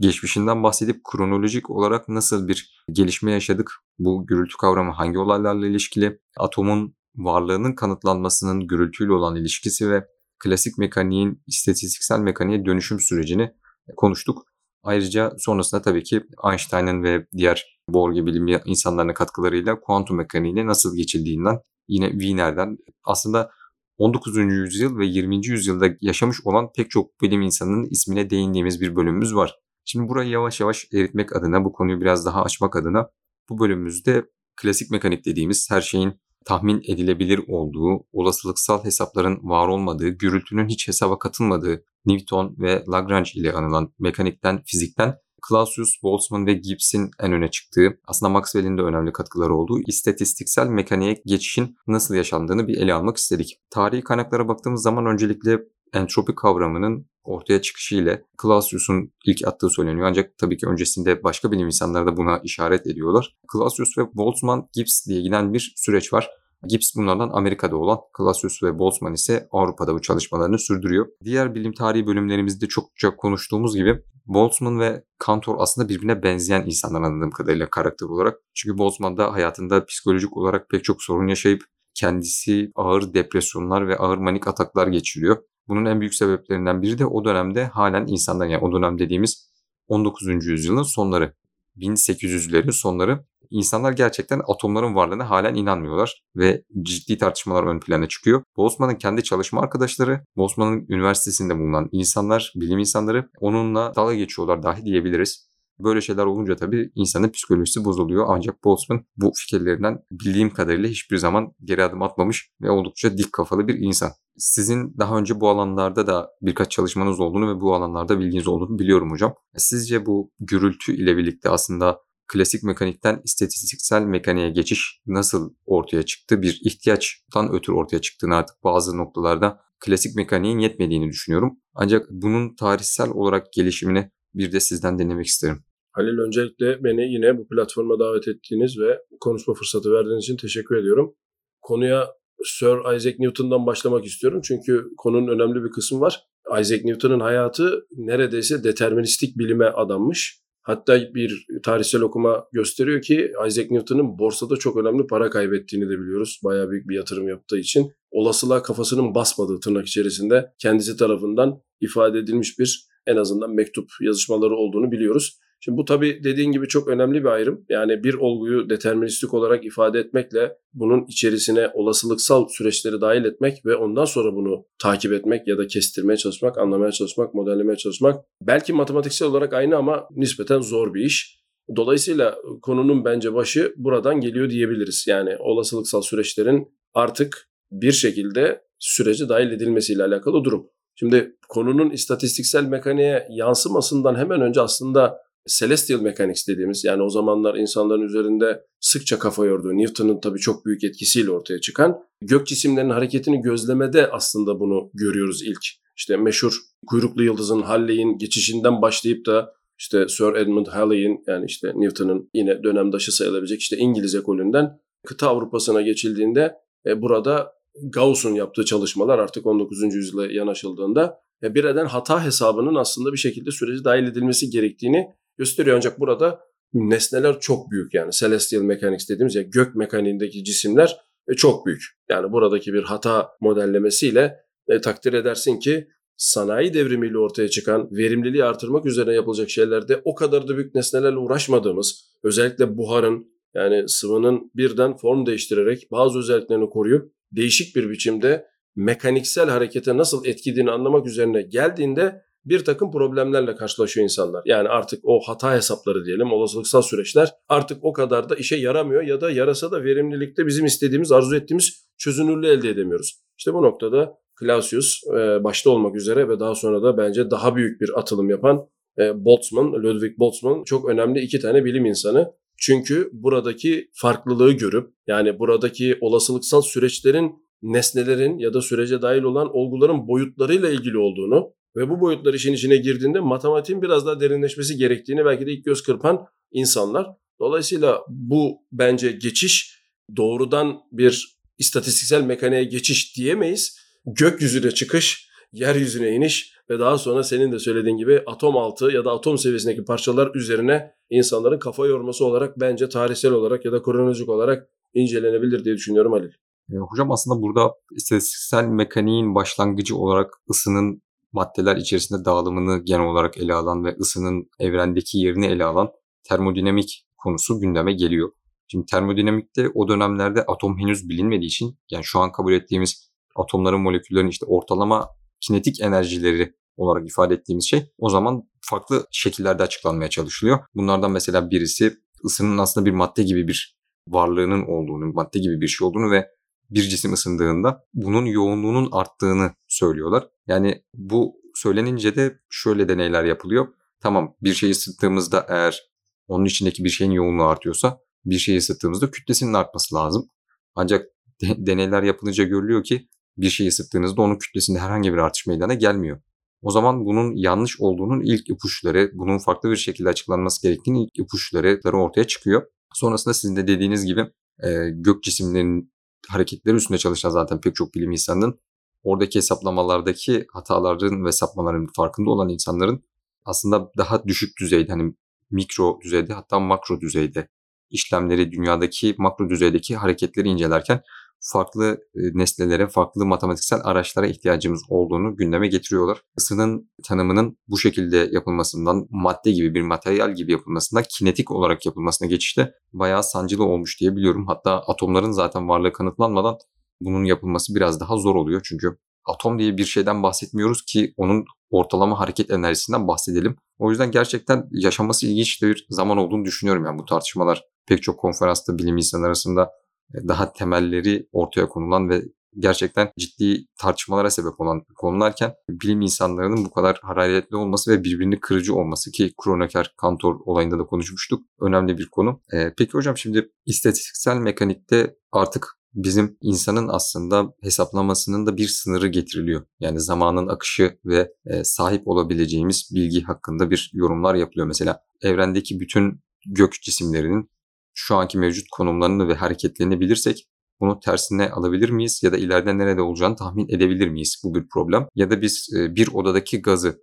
geçmişinden 0.00 0.62
bahsedip 0.62 1.00
kronolojik 1.04 1.70
olarak 1.70 2.08
nasıl 2.08 2.48
bir 2.48 2.84
gelişme 2.92 3.32
yaşadık? 3.32 3.72
Bu 3.98 4.26
gürültü 4.26 4.56
kavramı 4.56 4.92
hangi 4.92 5.18
olaylarla 5.18 5.66
ilişkili? 5.66 6.20
Atomun 6.38 6.94
varlığının 7.16 7.72
kanıtlanmasının 7.72 8.66
gürültüyle 8.66 9.12
olan 9.12 9.36
ilişkisi 9.36 9.90
ve 9.90 10.06
klasik 10.38 10.78
mekaniğin 10.78 11.42
istatistiksel 11.46 12.18
mekaniğe 12.18 12.64
dönüşüm 12.64 13.00
sürecini 13.00 13.52
konuştuk. 13.96 14.42
Ayrıca 14.82 15.32
sonrasında 15.38 15.82
tabii 15.82 16.02
ki 16.02 16.22
Einstein'ın 16.50 17.02
ve 17.02 17.26
diğer 17.36 17.78
Bohr 17.88 18.12
gibi 18.12 18.26
bilim 18.26 18.60
insanlarının 18.64 19.14
katkılarıyla 19.14 19.80
kuantum 19.80 20.16
mekaniğine 20.16 20.66
nasıl 20.66 20.96
geçildiğinden 20.96 21.58
yine 21.88 22.10
Wiener'den 22.10 22.78
aslında 23.04 23.50
19. 23.98 24.36
yüzyıl 24.36 24.98
ve 24.98 25.06
20. 25.06 25.46
yüzyılda 25.46 25.86
yaşamış 26.00 26.40
olan 26.44 26.72
pek 26.76 26.90
çok 26.90 27.20
bilim 27.22 27.42
insanının 27.42 27.86
ismine 27.90 28.30
değindiğimiz 28.30 28.80
bir 28.80 28.96
bölümümüz 28.96 29.34
var. 29.34 29.54
Şimdi 29.84 30.08
burayı 30.08 30.30
yavaş 30.30 30.60
yavaş 30.60 30.86
eritmek 30.94 31.36
adına, 31.36 31.64
bu 31.64 31.72
konuyu 31.72 32.00
biraz 32.00 32.26
daha 32.26 32.42
açmak 32.42 32.76
adına 32.76 33.08
bu 33.48 33.58
bölümümüzde 33.58 34.24
klasik 34.56 34.90
mekanik 34.90 35.24
dediğimiz 35.24 35.70
her 35.70 35.80
şeyin 35.80 36.20
tahmin 36.46 36.82
edilebilir 36.88 37.40
olduğu, 37.48 38.06
olasılıksal 38.12 38.84
hesapların 38.84 39.38
var 39.42 39.68
olmadığı, 39.68 40.08
gürültünün 40.08 40.68
hiç 40.68 40.88
hesaba 40.88 41.18
katılmadığı 41.18 41.84
Newton 42.06 42.56
ve 42.58 42.84
Lagrange 42.88 43.30
ile 43.34 43.52
anılan 43.52 43.92
mekanikten, 43.98 44.62
fizikten 44.66 45.14
Clausius, 45.48 46.02
Boltzmann 46.02 46.46
ve 46.46 46.52
Gibbs'in 46.52 47.10
en 47.20 47.32
öne 47.32 47.50
çıktığı, 47.50 48.00
aslında 48.06 48.32
Maxwell'in 48.32 48.78
de 48.78 48.82
önemli 48.82 49.12
katkıları 49.12 49.54
olduğu 49.54 49.80
istatistiksel 49.86 50.66
mekaniğe 50.66 51.22
geçişin 51.26 51.76
nasıl 51.86 52.14
yaşandığını 52.14 52.68
bir 52.68 52.78
ele 52.78 52.94
almak 52.94 53.16
istedik. 53.16 53.60
Tarihi 53.70 54.02
kaynaklara 54.02 54.48
baktığımız 54.48 54.82
zaman 54.82 55.06
öncelikle 55.06 55.58
entropi 55.96 56.34
kavramının 56.34 57.06
ortaya 57.24 57.62
çıkışı 57.62 57.94
ile 57.94 58.24
Clausius'un 58.42 59.12
ilk 59.26 59.46
attığı 59.48 59.70
söyleniyor. 59.70 60.06
Ancak 60.06 60.38
tabii 60.38 60.56
ki 60.56 60.66
öncesinde 60.66 61.24
başka 61.24 61.52
bilim 61.52 61.66
insanları 61.66 62.06
da 62.06 62.16
buna 62.16 62.38
işaret 62.38 62.86
ediyorlar. 62.86 63.36
Clausius 63.52 63.98
ve 63.98 64.02
Boltzmann 64.14 64.68
Gibbs 64.72 65.06
diye 65.06 65.22
giden 65.22 65.54
bir 65.54 65.72
süreç 65.76 66.12
var. 66.12 66.30
Gibbs 66.68 66.96
bunlardan 66.96 67.30
Amerika'da 67.32 67.76
olan, 67.76 67.98
Clausius 68.18 68.62
ve 68.62 68.78
Boltzmann 68.78 69.14
ise 69.14 69.48
Avrupa'da 69.50 69.94
bu 69.94 70.00
çalışmalarını 70.00 70.58
sürdürüyor. 70.58 71.06
Diğer 71.24 71.54
bilim 71.54 71.72
tarihi 71.72 72.06
bölümlerimizde 72.06 72.66
çokça 72.66 73.16
konuştuğumuz 73.16 73.76
gibi 73.76 74.02
Boltzmann 74.26 74.80
ve 74.80 75.04
Cantor 75.26 75.56
aslında 75.58 75.88
birbirine 75.88 76.22
benzeyen 76.22 76.66
insanlar 76.66 77.02
anladığım 77.02 77.30
kadarıyla 77.30 77.70
karakter 77.70 78.06
olarak. 78.06 78.38
Çünkü 78.54 78.78
Boltzmann 78.78 79.16
da 79.16 79.32
hayatında 79.32 79.84
psikolojik 79.84 80.36
olarak 80.36 80.70
pek 80.70 80.84
çok 80.84 81.02
sorun 81.02 81.28
yaşayıp 81.28 81.64
kendisi 81.94 82.70
ağır 82.74 83.14
depresyonlar 83.14 83.88
ve 83.88 83.96
ağır 83.96 84.18
manik 84.18 84.48
ataklar 84.48 84.86
geçiriyor. 84.86 85.36
Bunun 85.68 85.84
en 85.84 86.00
büyük 86.00 86.14
sebeplerinden 86.14 86.82
biri 86.82 86.98
de 86.98 87.06
o 87.06 87.24
dönemde 87.24 87.64
halen 87.64 88.06
insanlar 88.06 88.46
yani 88.46 88.64
o 88.64 88.72
dönem 88.72 88.98
dediğimiz 88.98 89.50
19. 89.88 90.46
yüzyılın 90.46 90.82
sonları 90.82 91.32
1800'lerin 91.76 92.72
sonları 92.72 93.24
insanlar 93.50 93.92
gerçekten 93.92 94.42
atomların 94.48 94.94
varlığına 94.94 95.30
halen 95.30 95.54
inanmıyorlar 95.54 96.22
ve 96.36 96.62
ciddi 96.82 97.18
tartışmalar 97.18 97.64
ön 97.64 97.80
plana 97.80 98.08
çıkıyor. 98.08 98.42
Boltzmann'ın 98.56 98.94
kendi 98.94 99.22
çalışma 99.22 99.60
arkadaşları, 99.60 100.24
Boltzmann'ın 100.36 100.86
üniversitesinde 100.88 101.58
bulunan 101.58 101.88
insanlar, 101.92 102.52
bilim 102.56 102.78
insanları 102.78 103.28
onunla 103.40 103.92
dalga 103.96 104.14
geçiyorlar 104.14 104.62
dahi 104.62 104.84
diyebiliriz. 104.84 105.45
Böyle 105.78 106.00
şeyler 106.00 106.24
olunca 106.26 106.56
tabii 106.56 106.90
insanın 106.94 107.28
psikolojisi 107.28 107.84
bozuluyor. 107.84 108.26
Ancak 108.28 108.64
Boltzmann 108.64 109.04
bu 109.16 109.32
fikirlerinden 109.36 109.98
bildiğim 110.10 110.50
kadarıyla 110.50 110.88
hiçbir 110.88 111.16
zaman 111.16 111.52
geri 111.64 111.84
adım 111.84 112.02
atmamış 112.02 112.50
ve 112.62 112.70
oldukça 112.70 113.18
dik 113.18 113.32
kafalı 113.32 113.68
bir 113.68 113.74
insan. 113.78 114.10
Sizin 114.36 114.98
daha 114.98 115.18
önce 115.18 115.40
bu 115.40 115.48
alanlarda 115.48 116.06
da 116.06 116.30
birkaç 116.42 116.70
çalışmanız 116.70 117.20
olduğunu 117.20 117.56
ve 117.56 117.60
bu 117.60 117.74
alanlarda 117.74 118.20
bilginiz 118.20 118.48
olduğunu 118.48 118.78
biliyorum 118.78 119.10
hocam. 119.10 119.34
Sizce 119.56 120.06
bu 120.06 120.30
gürültü 120.40 120.96
ile 120.96 121.16
birlikte 121.16 121.50
aslında 121.50 122.00
klasik 122.28 122.62
mekanikten 122.62 123.20
istatistiksel 123.24 124.02
mekaniğe 124.02 124.50
geçiş 124.50 125.00
nasıl 125.06 125.54
ortaya 125.66 126.02
çıktı? 126.02 126.42
Bir 126.42 126.60
ihtiyaçtan 126.64 127.52
ötürü 127.52 127.76
ortaya 127.76 128.00
çıktığını 128.00 128.34
artık 128.36 128.64
bazı 128.64 128.98
noktalarda 128.98 129.60
klasik 129.80 130.16
mekaniğin 130.16 130.58
yetmediğini 130.58 131.08
düşünüyorum. 131.08 131.58
Ancak 131.74 132.06
bunun 132.10 132.54
tarihsel 132.54 133.10
olarak 133.10 133.52
gelişimini 133.52 134.10
bir 134.36 134.52
de 134.52 134.60
sizden 134.60 134.98
dinlemek 134.98 135.26
isterim. 135.26 135.58
Halil 135.92 136.18
öncelikle 136.18 136.84
beni 136.84 137.12
yine 137.12 137.38
bu 137.38 137.48
platforma 137.48 137.98
davet 137.98 138.28
ettiğiniz 138.28 138.78
ve 138.78 138.98
konuşma 139.20 139.54
fırsatı 139.54 139.92
verdiğiniz 139.92 140.24
için 140.24 140.36
teşekkür 140.36 140.76
ediyorum. 140.76 141.14
Konuya 141.62 142.08
Sir 142.44 142.96
Isaac 142.96 143.18
Newton'dan 143.18 143.66
başlamak 143.66 144.04
istiyorum 144.04 144.40
çünkü 144.44 144.86
konunun 144.96 145.28
önemli 145.28 145.64
bir 145.64 145.70
kısmı 145.70 146.00
var. 146.00 146.20
Isaac 146.60 146.84
Newton'un 146.84 147.20
hayatı 147.20 147.86
neredeyse 147.96 148.64
deterministik 148.64 149.38
bilime 149.38 149.64
adanmış. 149.66 150.40
Hatta 150.62 151.14
bir 151.14 151.46
tarihsel 151.62 152.00
okuma 152.00 152.44
gösteriyor 152.52 153.02
ki 153.02 153.32
Isaac 153.46 153.70
Newton'un 153.70 154.18
borsada 154.18 154.56
çok 154.56 154.76
önemli 154.76 155.06
para 155.06 155.30
kaybettiğini 155.30 155.88
de 155.88 156.00
biliyoruz. 156.00 156.40
Bayağı 156.44 156.70
büyük 156.70 156.88
bir 156.88 156.96
yatırım 156.96 157.28
yaptığı 157.28 157.58
için. 157.58 157.92
Olasılığa 158.10 158.62
kafasının 158.62 159.14
basmadığı 159.14 159.60
tırnak 159.60 159.86
içerisinde 159.86 160.52
kendisi 160.58 160.96
tarafından 160.96 161.60
ifade 161.80 162.18
edilmiş 162.18 162.58
bir 162.58 162.86
en 163.06 163.16
azından 163.16 163.50
mektup 163.50 163.88
yazışmaları 164.00 164.56
olduğunu 164.56 164.92
biliyoruz. 164.92 165.38
Şimdi 165.60 165.78
bu 165.78 165.84
tabii 165.84 166.24
dediğin 166.24 166.52
gibi 166.52 166.68
çok 166.68 166.88
önemli 166.88 167.20
bir 167.20 167.28
ayrım. 167.28 167.64
Yani 167.68 168.04
bir 168.04 168.14
olguyu 168.14 168.70
deterministik 168.70 169.34
olarak 169.34 169.64
ifade 169.64 169.98
etmekle 169.98 170.56
bunun 170.74 171.04
içerisine 171.08 171.68
olasılıksal 171.74 172.48
süreçleri 172.48 173.00
dahil 173.00 173.24
etmek 173.24 173.66
ve 173.66 173.76
ondan 173.76 174.04
sonra 174.04 174.34
bunu 174.34 174.66
takip 174.78 175.12
etmek 175.12 175.48
ya 175.48 175.58
da 175.58 175.66
kestirmeye 175.66 176.16
çalışmak, 176.16 176.58
anlamaya 176.58 176.92
çalışmak, 176.92 177.34
modellemeye 177.34 177.76
çalışmak 177.76 178.24
belki 178.42 178.72
matematiksel 178.72 179.28
olarak 179.28 179.52
aynı 179.52 179.76
ama 179.76 180.08
nispeten 180.10 180.60
zor 180.60 180.94
bir 180.94 181.04
iş. 181.04 181.40
Dolayısıyla 181.76 182.38
konunun 182.62 183.04
bence 183.04 183.34
başı 183.34 183.74
buradan 183.76 184.20
geliyor 184.20 184.50
diyebiliriz. 184.50 185.04
Yani 185.08 185.36
olasılıksal 185.38 186.02
süreçlerin 186.02 186.68
artık 186.94 187.50
bir 187.70 187.92
şekilde 187.92 188.62
sürece 188.78 189.28
dahil 189.28 189.50
edilmesiyle 189.50 190.04
alakalı 190.04 190.44
durum. 190.44 190.66
Şimdi 190.98 191.36
konunun 191.48 191.90
istatistiksel 191.90 192.64
mekaniğe 192.64 193.28
yansımasından 193.30 194.14
hemen 194.14 194.40
önce 194.40 194.60
aslında 194.60 195.26
celestial 195.58 196.00
mechanics 196.00 196.48
dediğimiz 196.48 196.84
yani 196.84 197.02
o 197.02 197.08
zamanlar 197.10 197.54
insanların 197.54 198.02
üzerinde 198.02 198.62
sıkça 198.80 199.18
kafa 199.18 199.44
yorduğu 199.44 199.76
Newton'un 199.76 200.20
tabii 200.20 200.38
çok 200.38 200.66
büyük 200.66 200.84
etkisiyle 200.84 201.30
ortaya 201.30 201.60
çıkan 201.60 201.98
gök 202.22 202.46
cisimlerinin 202.46 202.90
hareketini 202.90 203.40
gözlemede 203.40 204.10
aslında 204.10 204.60
bunu 204.60 204.90
görüyoruz 204.94 205.42
ilk. 205.42 205.64
İşte 205.96 206.16
meşhur 206.16 206.58
kuyruklu 206.86 207.22
yıldızın 207.22 207.62
Halley'in 207.62 208.18
geçişinden 208.18 208.82
başlayıp 208.82 209.26
da 209.26 209.52
işte 209.78 210.08
Sir 210.08 210.34
Edmund 210.34 210.66
Halley'in 210.66 211.24
yani 211.26 211.44
işte 211.46 211.72
Newton'un 211.74 212.30
yine 212.34 212.62
dönemdaşı 212.62 213.12
sayılabilecek 213.12 213.60
işte 213.60 213.76
İngiliz 213.76 214.14
ekolünden 214.14 214.78
kıta 215.06 215.28
Avrupa'sına 215.28 215.82
geçildiğinde 215.82 216.54
e, 216.86 217.02
burada 217.02 217.52
Gauss'un 217.82 218.34
yaptığı 218.34 218.64
çalışmalar 218.64 219.18
artık 219.18 219.46
19. 219.46 219.94
yüzyıla 219.94 220.26
yanaşıldığında 220.26 221.20
e, 221.42 221.54
bir 221.54 221.64
hata 221.64 222.24
hesabının 222.24 222.74
aslında 222.74 223.12
bir 223.12 223.18
şekilde 223.18 223.50
süreci 223.50 223.84
dahil 223.84 224.04
edilmesi 224.04 224.50
gerektiğini 224.50 225.06
gösteriyor. 225.38 225.76
Ancak 225.76 226.00
burada 226.00 226.40
nesneler 226.74 227.40
çok 227.40 227.70
büyük 227.70 227.94
yani 227.94 228.12
celestial 228.12 228.62
mechanics 228.62 229.08
dediğimiz 229.08 229.34
ya 229.34 229.42
gök 229.42 229.74
mekaniğindeki 229.74 230.44
cisimler 230.44 230.96
e, 231.28 231.34
çok 231.34 231.66
büyük. 231.66 231.82
Yani 232.10 232.32
buradaki 232.32 232.72
bir 232.72 232.82
hata 232.82 233.28
modellemesiyle 233.40 234.36
e, 234.68 234.80
takdir 234.80 235.12
edersin 235.12 235.58
ki 235.58 235.88
sanayi 236.16 236.74
devrimiyle 236.74 237.18
ortaya 237.18 237.48
çıkan 237.48 237.88
verimliliği 237.90 238.44
artırmak 238.44 238.86
üzerine 238.86 239.12
yapılacak 239.12 239.50
şeylerde 239.50 240.00
o 240.04 240.14
kadar 240.14 240.48
da 240.48 240.56
büyük 240.56 240.74
nesnelerle 240.74 241.16
uğraşmadığımız 241.16 242.04
özellikle 242.24 242.76
buharın 242.76 243.26
yani 243.54 243.88
sıvının 243.88 244.50
birden 244.54 244.96
form 244.96 245.26
değiştirerek 245.26 245.88
bazı 245.90 246.18
özelliklerini 246.18 246.70
koruyup 246.70 247.15
değişik 247.32 247.76
bir 247.76 247.90
biçimde 247.90 248.46
mekaniksel 248.76 249.48
harekete 249.48 249.96
nasıl 249.96 250.26
etkilediğini 250.26 250.70
anlamak 250.70 251.06
üzerine 251.06 251.42
geldiğinde 251.42 252.26
bir 252.44 252.64
takım 252.64 252.92
problemlerle 252.92 253.54
karşılaşıyor 253.54 254.04
insanlar. 254.04 254.42
Yani 254.44 254.68
artık 254.68 255.00
o 255.04 255.20
hata 255.20 255.54
hesapları 255.54 256.04
diyelim, 256.04 256.32
olasılıksal 256.32 256.82
süreçler 256.82 257.30
artık 257.48 257.84
o 257.84 257.92
kadar 257.92 258.28
da 258.28 258.34
işe 258.34 258.56
yaramıyor 258.56 259.02
ya 259.02 259.20
da 259.20 259.30
yarasa 259.30 259.70
da 259.70 259.84
verimlilikte 259.84 260.46
bizim 260.46 260.64
istediğimiz, 260.64 261.12
arzu 261.12 261.36
ettiğimiz 261.36 261.86
çözünürlüğü 261.98 262.46
elde 262.46 262.68
edemiyoruz. 262.68 263.20
İşte 263.38 263.54
bu 263.54 263.62
noktada 263.62 264.14
Clausius 264.40 265.02
e, 265.06 265.44
başta 265.44 265.70
olmak 265.70 265.96
üzere 265.96 266.28
ve 266.28 266.40
daha 266.40 266.54
sonra 266.54 266.82
da 266.82 266.96
bence 266.98 267.30
daha 267.30 267.56
büyük 267.56 267.80
bir 267.80 267.98
atılım 267.98 268.30
yapan 268.30 268.68
e, 268.98 269.24
Boltzmann, 269.24 269.72
Ludwig 269.72 270.18
Boltzmann 270.18 270.64
çok 270.64 270.88
önemli 270.88 271.20
iki 271.20 271.40
tane 271.40 271.64
bilim 271.64 271.86
insanı. 271.86 272.32
Çünkü 272.58 273.10
buradaki 273.12 273.90
farklılığı 273.92 274.52
görüp 274.52 274.90
yani 275.06 275.38
buradaki 275.38 275.98
olasılıksal 276.00 276.62
süreçlerin 276.62 277.32
nesnelerin 277.62 278.38
ya 278.38 278.54
da 278.54 278.62
sürece 278.62 279.02
dahil 279.02 279.22
olan 279.22 279.56
olguların 279.56 280.08
boyutlarıyla 280.08 280.70
ilgili 280.70 280.98
olduğunu 280.98 281.52
ve 281.76 281.88
bu 281.88 282.00
boyutlar 282.00 282.34
işin 282.34 282.52
içine 282.52 282.76
girdiğinde 282.76 283.20
matematiğin 283.20 283.82
biraz 283.82 284.06
daha 284.06 284.20
derinleşmesi 284.20 284.76
gerektiğini 284.76 285.24
belki 285.24 285.46
de 285.46 285.52
ilk 285.52 285.64
göz 285.64 285.82
kırpan 285.82 286.26
insanlar. 286.52 287.06
Dolayısıyla 287.40 288.00
bu 288.08 288.58
bence 288.72 289.12
geçiş 289.12 289.82
doğrudan 290.16 290.76
bir 290.92 291.36
istatistiksel 291.58 292.22
mekaniğe 292.22 292.64
geçiş 292.64 293.16
diyemeyiz. 293.16 293.78
Gökyüzüne 294.06 294.70
çıkış, 294.70 295.28
yeryüzüne 295.52 296.10
iniş 296.10 296.55
ve 296.70 296.78
daha 296.78 296.98
sonra 296.98 297.22
senin 297.22 297.52
de 297.52 297.58
söylediğin 297.58 297.96
gibi 297.96 298.22
atom 298.26 298.56
altı 298.56 298.84
ya 298.92 299.04
da 299.04 299.12
atom 299.12 299.38
seviyesindeki 299.38 299.84
parçalar 299.84 300.34
üzerine 300.34 300.92
insanların 301.10 301.58
kafa 301.58 301.86
yorması 301.86 302.24
olarak 302.24 302.60
bence 302.60 302.88
tarihsel 302.88 303.32
olarak 303.32 303.64
ya 303.64 303.72
da 303.72 303.82
kronolojik 303.82 304.28
olarak 304.28 304.68
incelenebilir 304.94 305.64
diye 305.64 305.74
düşünüyorum 305.74 306.12
Halil. 306.12 306.32
E, 306.72 306.76
hocam 306.76 307.12
aslında 307.12 307.42
burada 307.42 307.74
istatistiksel 307.96 308.64
mekaniğin 308.64 309.34
başlangıcı 309.34 309.96
olarak 309.96 310.34
ısının 310.50 311.02
maddeler 311.32 311.76
içerisinde 311.76 312.24
dağılımını 312.24 312.84
genel 312.84 313.06
olarak 313.06 313.38
ele 313.38 313.54
alan 313.54 313.84
ve 313.84 313.96
ısının 314.00 314.50
evrendeki 314.58 315.18
yerini 315.18 315.46
ele 315.46 315.64
alan 315.64 315.90
termodinamik 316.28 317.06
konusu 317.18 317.60
gündeme 317.60 317.92
geliyor. 317.92 318.32
Şimdi 318.68 318.86
termodinamikte 318.86 319.68
o 319.74 319.88
dönemlerde 319.88 320.42
atom 320.42 320.78
henüz 320.78 321.08
bilinmediği 321.08 321.48
için 321.48 321.78
yani 321.90 322.04
şu 322.04 322.18
an 322.18 322.32
kabul 322.32 322.52
ettiğimiz 322.52 323.10
atomların 323.36 323.80
moleküllerin 323.80 324.28
işte 324.28 324.46
ortalama 324.46 325.08
kinetik 325.40 325.80
enerjileri 325.80 326.54
olarak 326.76 327.08
ifade 327.08 327.34
ettiğimiz 327.34 327.68
şey 327.68 327.92
o 327.98 328.08
zaman 328.08 328.42
farklı 328.60 329.06
şekillerde 329.10 329.62
açıklanmaya 329.62 330.10
çalışılıyor. 330.10 330.58
Bunlardan 330.74 331.10
mesela 331.10 331.50
birisi 331.50 331.94
ısının 332.24 332.58
aslında 332.58 332.86
bir 332.86 332.90
madde 332.90 333.22
gibi 333.22 333.48
bir 333.48 333.76
varlığının 334.08 334.62
olduğunu, 334.62 335.12
madde 335.12 335.38
gibi 335.38 335.60
bir 335.60 335.68
şey 335.68 335.88
olduğunu 335.88 336.10
ve 336.10 336.28
bir 336.70 336.82
cisim 336.82 337.12
ısındığında 337.12 337.84
bunun 337.94 338.24
yoğunluğunun 338.26 338.88
arttığını 338.92 339.50
söylüyorlar. 339.68 340.28
Yani 340.46 340.82
bu 340.94 341.40
söylenince 341.54 342.16
de 342.16 342.38
şöyle 342.50 342.88
deneyler 342.88 343.24
yapılıyor. 343.24 343.68
Tamam 344.00 344.34
bir 344.42 344.54
şeyi 344.54 344.72
ısıttığımızda 344.72 345.46
eğer 345.48 345.82
onun 346.28 346.44
içindeki 346.44 346.84
bir 346.84 346.88
şeyin 346.88 347.10
yoğunluğu 347.10 347.44
artıyorsa 347.44 347.98
bir 348.24 348.38
şeyi 348.38 348.58
ısıttığımızda 348.58 349.10
kütlesinin 349.10 349.52
artması 349.54 349.94
lazım. 349.94 350.28
Ancak 350.74 351.06
de- 351.42 351.66
deneyler 351.66 352.02
yapılınca 352.02 352.44
görülüyor 352.44 352.84
ki 352.84 353.08
bir 353.38 353.50
şeyi 353.50 353.68
ısıttığınızda 353.68 354.22
onun 354.22 354.36
kütlesinde 354.38 354.78
herhangi 354.78 355.12
bir 355.12 355.18
artış 355.18 355.46
meydana 355.46 355.74
gelmiyor. 355.74 356.20
O 356.62 356.70
zaman 356.70 357.04
bunun 357.04 357.36
yanlış 357.36 357.80
olduğunun 357.80 358.20
ilk 358.20 358.50
ipuçları, 358.50 359.10
bunun 359.14 359.38
farklı 359.38 359.70
bir 359.70 359.76
şekilde 359.76 360.08
açıklanması 360.08 360.62
gerektiğini 360.62 361.04
ilk 361.04 361.18
ipuçları 361.18 361.80
ortaya 361.92 362.26
çıkıyor. 362.26 362.62
Sonrasında 362.94 363.34
sizin 363.34 363.56
de 363.56 363.66
dediğiniz 363.66 364.06
gibi 364.06 364.20
e, 364.62 364.90
gök 364.90 365.22
cisimlerinin 365.22 365.92
hareketleri 366.28 366.76
üstünde 366.76 366.98
çalışan 366.98 367.30
zaten 367.30 367.60
pek 367.60 367.74
çok 367.74 367.94
bilim 367.94 368.12
insanının 368.12 368.60
oradaki 369.02 369.38
hesaplamalardaki 369.38 370.46
hataların 370.52 371.24
ve 371.24 371.32
sapmaların 371.32 371.86
farkında 371.96 372.30
olan 372.30 372.48
insanların 372.48 373.04
aslında 373.44 373.92
daha 373.96 374.24
düşük 374.24 374.60
düzeyde 374.60 374.92
hani 374.92 375.14
mikro 375.50 375.98
düzeyde 376.04 376.32
hatta 376.32 376.58
makro 376.58 377.00
düzeyde 377.00 377.48
işlemleri 377.90 378.52
dünyadaki 378.52 379.14
makro 379.18 379.48
düzeydeki 379.48 379.96
hareketleri 379.96 380.48
incelerken 380.48 381.02
farklı 381.52 381.98
nesnelere, 382.14 382.86
farklı 382.88 383.26
matematiksel 383.26 383.80
araçlara 383.84 384.26
ihtiyacımız 384.26 384.82
olduğunu 384.88 385.36
gündeme 385.36 385.68
getiriyorlar. 385.68 386.22
Isının 386.38 386.90
tanımının 387.04 387.58
bu 387.68 387.78
şekilde 387.78 388.28
yapılmasından, 388.32 389.06
madde 389.10 389.50
gibi 389.50 389.74
bir 389.74 389.82
materyal 389.82 390.34
gibi 390.34 390.52
yapılmasından 390.52 391.04
kinetik 391.08 391.50
olarak 391.50 391.86
yapılmasına 391.86 392.28
geçişte 392.28 392.72
bayağı 392.92 393.22
sancılı 393.22 393.64
olmuş 393.64 394.00
diye 394.00 394.16
biliyorum. 394.16 394.46
Hatta 394.46 394.80
atomların 394.80 395.30
zaten 395.30 395.68
varlığı 395.68 395.92
kanıtlanmadan 395.92 396.58
bunun 397.00 397.24
yapılması 397.24 397.74
biraz 397.74 398.00
daha 398.00 398.16
zor 398.16 398.34
oluyor. 398.34 398.60
Çünkü 398.64 398.98
atom 399.24 399.58
diye 399.58 399.76
bir 399.76 399.84
şeyden 399.84 400.22
bahsetmiyoruz 400.22 400.84
ki 400.84 401.14
onun 401.16 401.44
ortalama 401.70 402.20
hareket 402.20 402.50
enerjisinden 402.50 403.08
bahsedelim. 403.08 403.56
O 403.78 403.90
yüzden 403.90 404.10
gerçekten 404.10 404.68
yaşaması 404.70 405.26
ilginç 405.26 405.62
bir 405.62 405.86
zaman 405.90 406.18
olduğunu 406.18 406.44
düşünüyorum 406.44 406.84
yani 406.84 406.98
bu 406.98 407.04
tartışmalar. 407.04 407.64
Pek 407.86 408.02
çok 408.02 408.18
konferansta 408.18 408.78
bilim 408.78 408.96
insanları 408.96 409.26
arasında 409.26 409.70
daha 410.14 410.52
temelleri 410.52 411.28
ortaya 411.32 411.68
konulan 411.68 412.08
ve 412.08 412.22
gerçekten 412.58 413.12
ciddi 413.18 413.66
tartışmalara 413.80 414.30
sebep 414.30 414.60
olan 414.60 414.82
konularken 414.94 415.54
bilim 415.70 416.00
insanlarının 416.00 416.64
bu 416.64 416.70
kadar 416.70 416.98
hararetli 417.02 417.56
olması 417.56 417.92
ve 417.92 418.04
birbirini 418.04 418.40
kırıcı 418.40 418.74
olması 418.74 419.10
ki 419.10 419.32
Kronecker 419.44 419.94
Kantor 419.96 420.40
olayında 420.44 420.78
da 420.78 420.86
konuşmuştuk. 420.86 421.42
Önemli 421.60 421.98
bir 421.98 422.06
konu. 422.06 422.42
Ee, 422.52 422.72
peki 422.78 422.92
hocam 422.92 423.16
şimdi 423.16 423.50
istatistiksel 423.66 424.36
mekanikte 424.36 425.16
artık 425.32 425.76
bizim 425.94 426.36
insanın 426.40 426.88
aslında 426.88 427.54
hesaplamasının 427.62 428.46
da 428.46 428.56
bir 428.56 428.68
sınırı 428.68 429.08
getiriliyor. 429.08 429.66
Yani 429.80 430.00
zamanın 430.00 430.48
akışı 430.48 430.98
ve 431.04 431.32
e, 431.46 431.64
sahip 431.64 432.08
olabileceğimiz 432.08 432.90
bilgi 432.94 433.22
hakkında 433.22 433.70
bir 433.70 433.90
yorumlar 433.94 434.34
yapılıyor. 434.34 434.66
Mesela 434.66 435.00
evrendeki 435.22 435.80
bütün 435.80 436.20
gök 436.46 436.72
cisimlerinin 436.82 437.50
şu 437.98 438.16
anki 438.16 438.38
mevcut 438.38 438.66
konumlarını 438.72 439.28
ve 439.28 439.34
hareketlerini 439.34 440.00
bilirsek 440.00 440.48
bunu 440.80 441.00
tersine 441.00 441.50
alabilir 441.50 441.90
miyiz 441.90 442.20
ya 442.22 442.32
da 442.32 442.36
ileride 442.36 442.78
nerede 442.78 443.02
olacağını 443.02 443.36
tahmin 443.36 443.68
edebilir 443.68 444.08
miyiz? 444.08 444.40
Bu 444.44 444.54
bir 444.54 444.68
problem. 444.68 445.08
Ya 445.14 445.30
da 445.30 445.42
biz 445.42 445.68
bir 445.74 446.08
odadaki 446.14 446.62
gazı 446.62 447.02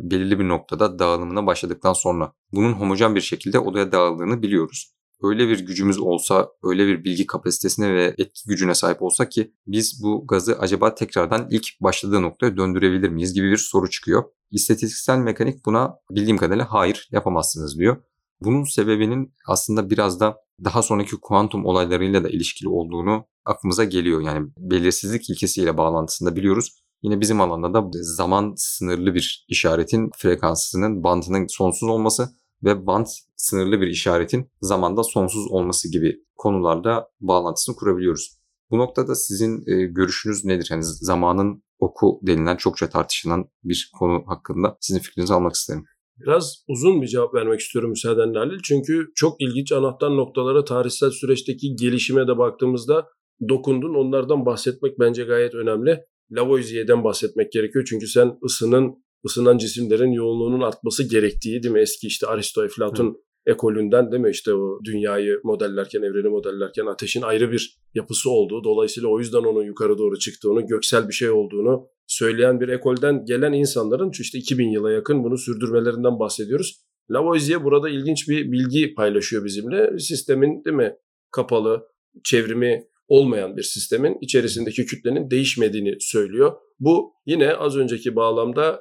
belirli 0.00 0.38
bir 0.38 0.48
noktada 0.48 0.98
dağılımına 0.98 1.46
başladıktan 1.46 1.92
sonra 1.92 2.32
bunun 2.52 2.72
homojen 2.72 3.14
bir 3.14 3.20
şekilde 3.20 3.58
odaya 3.58 3.92
dağıldığını 3.92 4.42
biliyoruz. 4.42 4.92
Öyle 5.22 5.48
bir 5.48 5.66
gücümüz 5.66 5.98
olsa, 5.98 6.48
öyle 6.62 6.86
bir 6.86 7.04
bilgi 7.04 7.26
kapasitesine 7.26 7.94
ve 7.94 8.14
etki 8.18 8.48
gücüne 8.48 8.74
sahip 8.74 9.02
olsak 9.02 9.32
ki 9.32 9.54
biz 9.66 10.00
bu 10.02 10.26
gazı 10.26 10.58
acaba 10.58 10.94
tekrardan 10.94 11.48
ilk 11.50 11.66
başladığı 11.80 12.22
noktaya 12.22 12.56
döndürebilir 12.56 13.08
miyiz 13.08 13.34
gibi 13.34 13.50
bir 13.50 13.56
soru 13.56 13.90
çıkıyor. 13.90 14.24
İstatistiksel 14.50 15.18
mekanik 15.18 15.66
buna 15.66 15.94
bildiğim 16.10 16.36
kadarıyla 16.36 16.72
hayır 16.72 17.08
yapamazsınız 17.12 17.78
diyor. 17.78 17.96
Bunun 18.44 18.64
sebebinin 18.64 19.34
aslında 19.48 19.90
biraz 19.90 20.20
da 20.20 20.36
daha 20.64 20.82
sonraki 20.82 21.16
kuantum 21.20 21.66
olaylarıyla 21.66 22.24
da 22.24 22.28
ilişkili 22.28 22.68
olduğunu 22.68 23.24
aklımıza 23.44 23.84
geliyor. 23.84 24.20
Yani 24.20 24.48
belirsizlik 24.56 25.30
ilkesiyle 25.30 25.76
bağlantısında 25.76 26.36
biliyoruz. 26.36 26.82
Yine 27.02 27.20
bizim 27.20 27.40
alanda 27.40 27.74
da 27.74 27.88
zaman 27.92 28.54
sınırlı 28.56 29.14
bir 29.14 29.46
işaretin 29.48 30.10
frekansının 30.16 31.04
bandının 31.04 31.46
sonsuz 31.46 31.88
olması 31.88 32.28
ve 32.64 32.86
band 32.86 33.06
sınırlı 33.36 33.80
bir 33.80 33.86
işaretin 33.86 34.50
zamanda 34.60 35.02
sonsuz 35.02 35.46
olması 35.50 35.92
gibi 35.92 36.16
konularda 36.36 37.08
bağlantısını 37.20 37.76
kurabiliyoruz. 37.76 38.38
Bu 38.70 38.78
noktada 38.78 39.14
sizin 39.14 39.64
e, 39.66 39.86
görüşünüz 39.86 40.44
nedir? 40.44 40.68
Yani 40.70 40.82
zamanın 40.84 41.62
oku 41.78 42.20
denilen 42.22 42.56
çokça 42.56 42.88
tartışılan 42.88 43.44
bir 43.64 43.90
konu 43.98 44.22
hakkında 44.26 44.76
sizin 44.80 45.00
fikrinizi 45.00 45.34
almak 45.34 45.54
isterim. 45.54 45.84
Biraz 46.20 46.64
uzun 46.68 47.02
bir 47.02 47.06
cevap 47.06 47.34
vermek 47.34 47.60
istiyorum 47.60 47.90
müsaadenle 47.90 48.38
Halil. 48.38 48.58
Çünkü 48.64 49.06
çok 49.14 49.40
ilginç 49.42 49.72
anahtar 49.72 50.16
noktalara 50.16 50.64
tarihsel 50.64 51.10
süreçteki 51.10 51.76
gelişime 51.76 52.28
de 52.28 52.38
baktığımızda 52.38 53.06
dokundun. 53.48 53.94
Onlardan 53.94 54.46
bahsetmek 54.46 54.98
bence 54.98 55.24
gayet 55.24 55.54
önemli. 55.54 56.00
Lavoisier'den 56.30 57.04
bahsetmek 57.04 57.52
gerekiyor. 57.52 57.84
Çünkü 57.88 58.06
sen 58.06 58.38
ısının 58.44 58.94
ısınan 59.26 59.58
cisimlerin 59.58 60.12
yoğunluğunun 60.12 60.60
artması 60.60 61.08
gerektiği 61.08 61.62
değil 61.62 61.74
mi? 61.74 61.80
Eski 61.80 62.06
işte 62.06 62.26
Aristo, 62.26 62.64
Eflatun. 62.64 63.16
Ekolünden 63.46 64.12
değil 64.12 64.22
mi? 64.22 64.30
İşte 64.30 64.54
o 64.54 64.78
dünyayı 64.84 65.40
modellerken, 65.44 66.02
evreni 66.02 66.28
modellerken 66.28 66.86
ateşin 66.86 67.22
ayrı 67.22 67.52
bir 67.52 67.78
yapısı 67.94 68.30
olduğu. 68.30 68.64
Dolayısıyla 68.64 69.08
o 69.08 69.18
yüzden 69.18 69.38
onun 69.42 69.62
yukarı 69.62 69.98
doğru 69.98 70.18
çıktığını, 70.18 70.66
göksel 70.66 71.08
bir 71.08 71.14
şey 71.14 71.30
olduğunu 71.30 71.88
söyleyen 72.06 72.60
bir 72.60 72.68
ekolden 72.68 73.24
gelen 73.24 73.52
insanların 73.52 74.10
işte 74.20 74.38
2000 74.38 74.68
yıla 74.68 74.92
yakın 74.92 75.24
bunu 75.24 75.38
sürdürmelerinden 75.38 76.18
bahsediyoruz. 76.18 76.82
Lavoisier 77.10 77.64
burada 77.64 77.88
ilginç 77.88 78.28
bir 78.28 78.52
bilgi 78.52 78.94
paylaşıyor 78.94 79.44
bizimle. 79.44 79.98
Sistemin 79.98 80.64
değil 80.64 80.76
mi 80.76 80.96
kapalı, 81.30 81.86
çevrimi 82.24 82.84
olmayan 83.08 83.56
bir 83.56 83.62
sistemin 83.62 84.18
içerisindeki 84.20 84.86
kütlenin 84.86 85.30
değişmediğini 85.30 85.96
söylüyor. 86.00 86.52
Bu 86.80 87.12
yine 87.26 87.54
az 87.54 87.76
önceki 87.76 88.16
bağlamda 88.16 88.80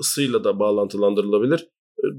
ısıyla 0.00 0.44
da 0.44 0.58
bağlantılandırılabilir. 0.58 1.68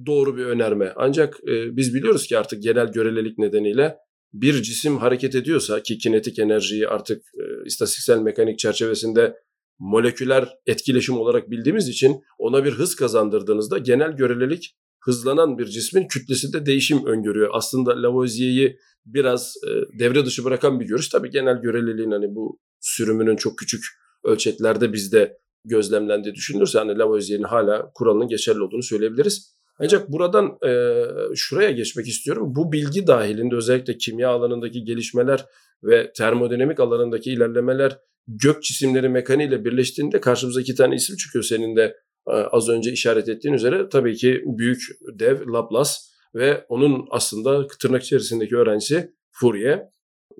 Doğru 0.05 0.37
bir 0.37 0.45
önerme. 0.45 0.93
Ancak 0.95 1.39
e, 1.47 1.77
biz 1.77 1.93
biliyoruz 1.93 2.27
ki 2.27 2.37
artık 2.37 2.63
genel 2.63 2.91
görelilik 2.91 3.37
nedeniyle 3.37 3.97
bir 4.33 4.61
cisim 4.61 4.97
hareket 4.97 5.35
ediyorsa 5.35 5.83
ki 5.83 5.97
kinetik 5.97 6.39
enerjiyi 6.39 6.87
artık 6.87 7.21
e, 7.21 7.65
istatistiksel 7.65 8.19
mekanik 8.19 8.59
çerçevesinde 8.59 9.35
moleküler 9.79 10.49
etkileşim 10.65 11.17
olarak 11.17 11.49
bildiğimiz 11.49 11.89
için 11.89 12.21
ona 12.37 12.65
bir 12.65 12.71
hız 12.71 12.95
kazandırdığınızda 12.95 13.77
genel 13.77 14.11
görelilik 14.11 14.75
hızlanan 15.03 15.57
bir 15.57 15.65
cismin 15.65 16.07
kütlesinde 16.07 16.65
değişim 16.65 17.05
öngörüyor. 17.05 17.49
Aslında 17.53 18.03
Lavoisier'i 18.03 18.77
biraz 19.05 19.53
e, 19.67 19.99
devre 19.99 20.25
dışı 20.25 20.43
bırakan 20.43 20.79
bir 20.79 20.85
görüş. 20.85 21.09
Tabii 21.09 21.29
genel 21.29 21.61
göreliliğin 21.61 22.11
hani 22.11 22.35
bu 22.35 22.59
sürümünün 22.79 23.35
çok 23.35 23.57
küçük 23.57 23.83
ölçeklerde 24.23 24.93
bizde 24.93 25.37
gözlemlendiği 25.65 26.35
düşünülürse 26.35 26.79
hani 26.79 26.97
Lavoisier'in 26.97 27.43
hala 27.43 27.91
kuralının 27.93 28.27
geçerli 28.27 28.61
olduğunu 28.61 28.83
söyleyebiliriz. 28.83 29.55
Ancak 29.79 30.11
buradan 30.11 30.57
e, 30.67 31.03
şuraya 31.35 31.71
geçmek 31.71 32.07
istiyorum. 32.07 32.55
Bu 32.55 32.71
bilgi 32.71 33.07
dahilinde 33.07 33.55
özellikle 33.55 33.97
kimya 33.97 34.29
alanındaki 34.29 34.83
gelişmeler 34.83 35.45
ve 35.83 36.13
termodinamik 36.13 36.79
alanındaki 36.79 37.31
ilerlemeler 37.31 37.97
gök 38.27 38.63
cisimleri 38.63 39.09
mekaniğiyle 39.09 39.65
birleştiğinde 39.65 40.19
karşımıza 40.19 40.61
iki 40.61 40.75
tane 40.75 40.95
isim 40.95 41.15
çıkıyor 41.15 41.43
senin 41.43 41.75
de 41.75 41.97
e, 42.27 42.31
az 42.31 42.69
önce 42.69 42.91
işaret 42.91 43.29
ettiğin 43.29 43.55
üzere. 43.55 43.89
Tabii 43.89 44.15
ki 44.15 44.43
büyük 44.45 44.81
dev 45.19 45.47
Laplace 45.53 45.91
ve 46.35 46.65
onun 46.69 47.07
aslında 47.11 47.67
tırnak 47.67 48.03
içerisindeki 48.03 48.55
öğrencisi 48.55 49.13
Fourier. 49.31 49.81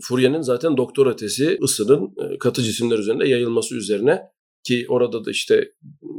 Fourier'in 0.02 0.42
zaten 0.42 0.78
doktora 0.78 1.16
tezi 1.16 1.60
ısının 1.64 2.16
katı 2.40 2.62
cisimler 2.62 3.00
üzerinde 3.00 3.28
yayılması 3.28 3.76
üzerine 3.76 4.22
ki 4.63 4.86
orada 4.89 5.25
da 5.25 5.32
işte 5.32 5.72